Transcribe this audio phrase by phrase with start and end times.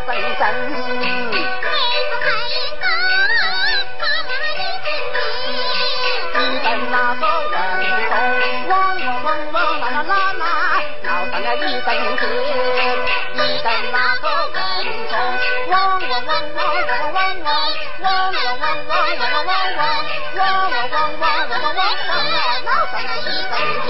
[0.00, 0.72] 一根针，妹
[1.28, 2.24] 子抬
[2.80, 2.84] 走，
[3.98, 5.16] 把我的针针
[6.00, 8.12] 一根那个针针，
[8.68, 10.42] 汪汪汪汪啦啦啦啦，
[11.02, 12.24] 闹上了一根针，
[13.34, 13.94] 那个针针，
[15.68, 17.48] 汪汪汪汪啦啦汪汪，
[18.00, 19.82] 汪汪汪汪啦啦汪汪，
[20.36, 20.40] 汪
[20.70, 21.84] 汪汪汪啦啦汪汪，
[22.64, 23.89] 闹上了一。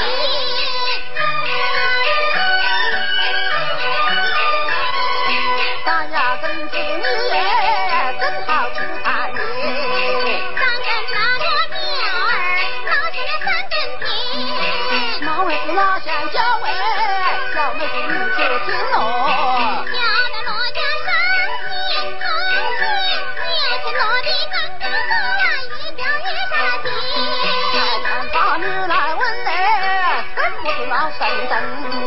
[30.91, 31.63] 老登登，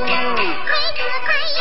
[0.05, 1.53] 妹子快。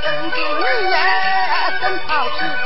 [0.00, 2.65] 榛子嫩啊真好吃。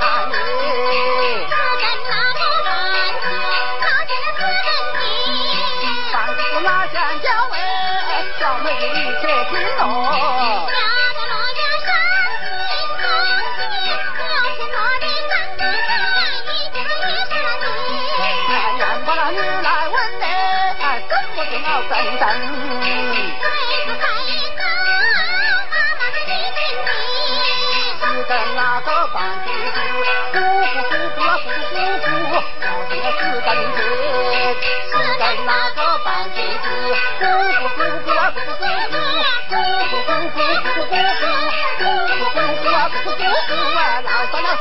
[44.29, 44.59] 咱是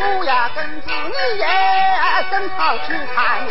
[0.00, 3.50] 我呀跟着你呀真好去看你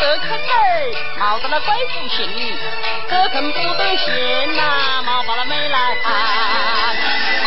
[0.00, 2.56] 这坑儿，冒到了鬼府心得，
[3.10, 7.37] 这坑不得闲呐，冒到了没来盘。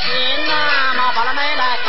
[0.00, 1.88] 心呐、啊，麻烦了妹妹看。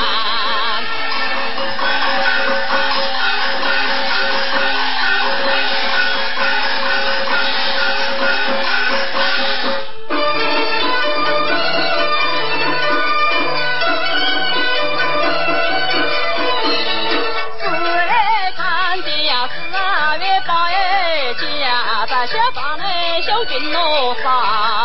[23.22, 24.79] 小军喽，发。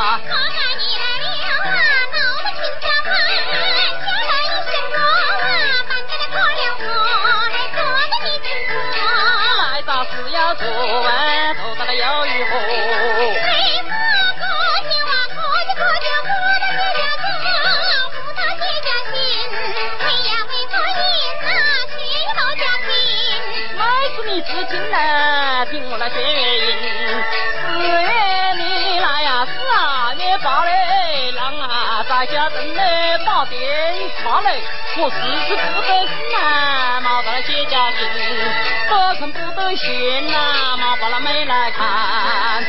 [32.26, 33.60] 家人来，打点
[34.22, 34.62] 差嘞，
[34.96, 35.16] 我时
[35.46, 35.88] 时不得
[36.32, 38.00] 难，麻烦了姐家人，
[38.88, 42.64] 不成不得闲呐，麻烦了妹来看。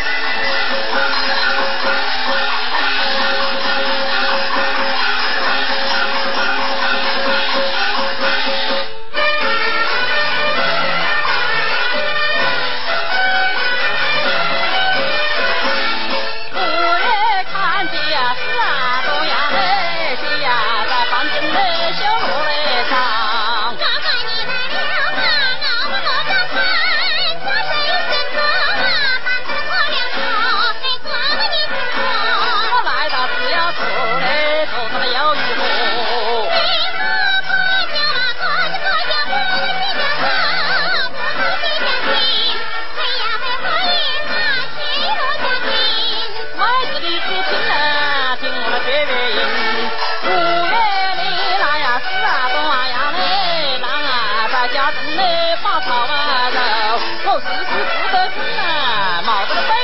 [57.39, 59.21] 事事不得成啊，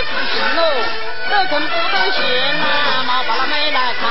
[0.05, 0.61] 不行喽，
[1.29, 2.19] 得成不得行
[2.61, 4.09] 啊，毛把那没来看。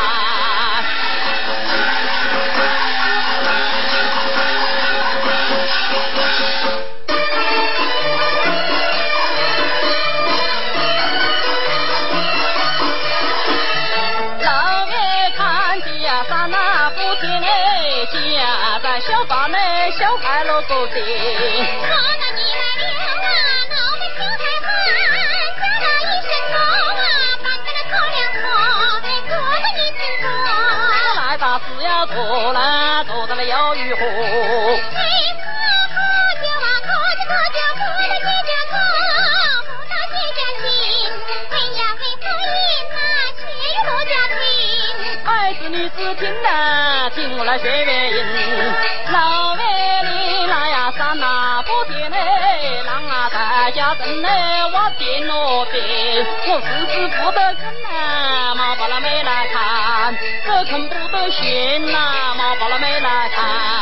[14.43, 14.49] 老
[15.37, 16.25] 看的呀，
[18.35, 19.59] 家在小房内，
[19.99, 21.01] 小孩乐个顶。
[45.97, 48.17] 只听呐，听我来学原因。
[49.13, 52.17] 老外里来呀，山呐不点嘞，
[52.87, 54.29] 狼啊大家等嘞，
[54.73, 56.27] 我点罗田。
[56.49, 60.17] 我四肢不得劲呐，毛伯拉妹来看。
[60.47, 63.80] 这口不得行呐，毛伯拉妹来看。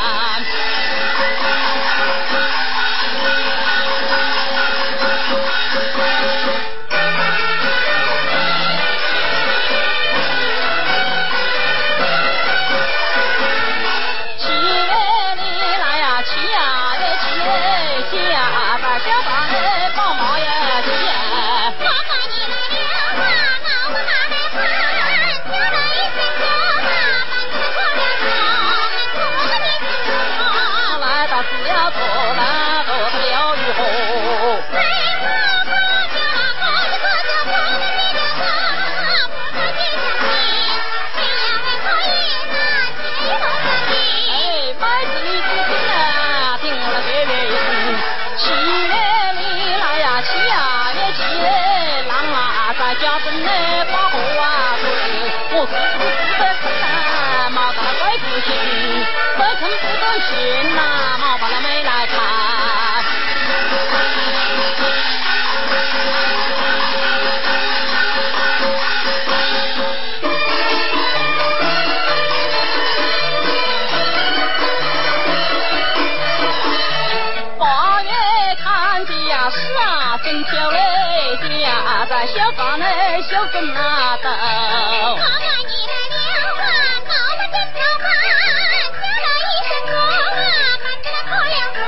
[83.30, 84.24] 小镇那头。
[84.30, 86.16] 妈妈你来了
[86.58, 86.64] 啊，
[87.04, 90.40] 老妈真操办，叫了一声哥啊，
[90.82, 91.78] 赶紧来可了说，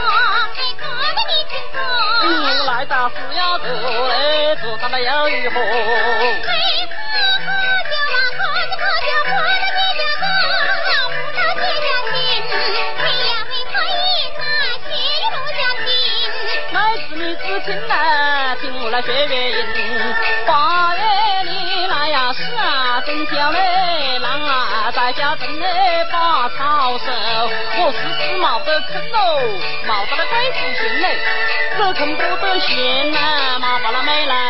[0.55, 0.83] 哎哥
[1.17, 1.77] 的你听说，
[2.29, 2.29] 你
[2.67, 3.67] 来到是要做
[4.09, 4.13] 嘞，
[4.57, 5.57] 做到了有一壶。
[5.59, 5.65] 哎
[6.91, 7.03] 喝
[7.41, 7.49] 喝
[7.89, 10.23] 酒啊，喝着喝着喝了几家哥，
[11.09, 12.13] 不到几家亲，
[12.99, 13.99] 嘿呀嘿可以
[14.37, 14.41] 那
[14.85, 14.89] 谢
[15.31, 15.89] 路家亲。
[16.73, 16.77] 乃
[17.09, 17.91] 是你知听呐，
[18.61, 19.57] 听我来学月音。
[26.41, 27.05] 嘞把草收。
[27.83, 31.19] 我时时冒得坑喽，冒到了鬼子心嘞，
[31.77, 34.50] 这坑不得行呐，毛把那妹来。